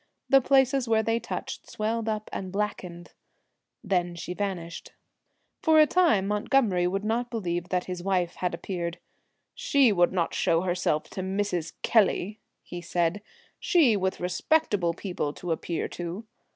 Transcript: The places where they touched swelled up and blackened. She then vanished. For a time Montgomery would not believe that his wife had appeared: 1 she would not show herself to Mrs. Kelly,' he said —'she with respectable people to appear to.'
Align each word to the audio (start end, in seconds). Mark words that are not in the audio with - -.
The 0.29 0.41
places 0.41 0.87
where 0.89 1.03
they 1.03 1.19
touched 1.19 1.69
swelled 1.69 2.09
up 2.09 2.27
and 2.33 2.51
blackened. 2.51 3.11
She 3.83 3.83
then 3.83 4.15
vanished. 4.47 4.93
For 5.61 5.79
a 5.79 5.85
time 5.85 6.25
Montgomery 6.27 6.87
would 6.87 7.05
not 7.05 7.29
believe 7.29 7.69
that 7.69 7.83
his 7.83 8.01
wife 8.01 8.33
had 8.37 8.55
appeared: 8.55 8.95
1 8.95 9.01
she 9.53 9.91
would 9.91 10.11
not 10.11 10.33
show 10.33 10.61
herself 10.61 11.03
to 11.11 11.21
Mrs. 11.21 11.73
Kelly,' 11.83 12.39
he 12.63 12.81
said 12.81 13.21
—'she 13.69 13.95
with 13.95 14.19
respectable 14.19 14.95
people 14.95 15.33
to 15.33 15.51
appear 15.51 15.87
to.' 15.87 16.25